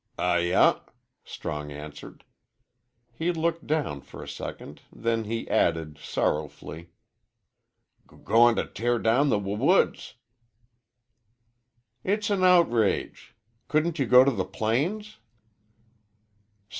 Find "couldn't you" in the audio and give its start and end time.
13.67-14.07